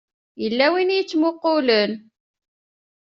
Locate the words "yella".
0.41-0.65